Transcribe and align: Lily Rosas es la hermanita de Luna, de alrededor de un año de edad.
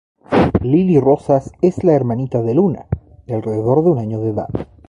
Lily 0.63 0.97
Rosas 0.99 1.51
es 1.61 1.83
la 1.83 1.93
hermanita 1.93 2.41
de 2.41 2.55
Luna, 2.55 2.87
de 3.27 3.35
alrededor 3.35 3.83
de 3.83 3.91
un 3.91 3.99
año 3.99 4.19
de 4.19 4.29
edad. 4.31 4.47